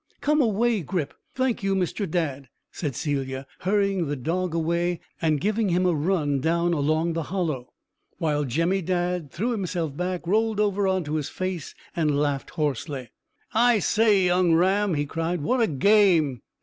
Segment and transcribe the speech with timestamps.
[0.19, 1.13] "Come away, Grip.
[1.35, 6.39] Thank you, Mr Dadd," said Celia, hurrying the dog away, and giving him a run
[6.41, 7.71] down along the hollow;
[8.17, 13.11] while Jemmy Dadd threw himself back, rolled over on to his face, and laughed hoarsely.
[13.53, 16.41] "I say, young Ram," he cried, "what a game!"